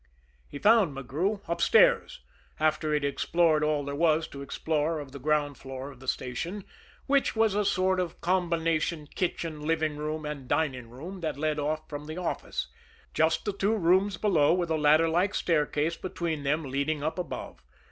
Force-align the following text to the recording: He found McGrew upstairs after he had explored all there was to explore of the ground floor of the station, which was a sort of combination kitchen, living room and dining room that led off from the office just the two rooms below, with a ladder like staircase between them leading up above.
He 0.49 0.57
found 0.57 0.97
McGrew 0.97 1.41
upstairs 1.47 2.21
after 2.59 2.89
he 2.89 2.95
had 2.95 3.05
explored 3.05 3.63
all 3.63 3.85
there 3.85 3.93
was 3.93 4.27
to 4.29 4.41
explore 4.41 4.97
of 4.99 5.11
the 5.11 5.19
ground 5.19 5.59
floor 5.59 5.91
of 5.91 5.99
the 5.99 6.07
station, 6.07 6.63
which 7.05 7.35
was 7.35 7.53
a 7.53 7.63
sort 7.63 7.99
of 7.99 8.19
combination 8.19 9.05
kitchen, 9.13 9.61
living 9.61 9.97
room 9.97 10.25
and 10.25 10.47
dining 10.47 10.89
room 10.89 11.19
that 11.19 11.37
led 11.37 11.59
off 11.59 11.87
from 11.87 12.07
the 12.07 12.17
office 12.17 12.65
just 13.13 13.45
the 13.45 13.53
two 13.53 13.75
rooms 13.77 14.17
below, 14.17 14.55
with 14.55 14.71
a 14.71 14.75
ladder 14.75 15.07
like 15.07 15.35
staircase 15.35 15.97
between 15.97 16.41
them 16.41 16.63
leading 16.63 17.03
up 17.03 17.19
above. 17.19 17.61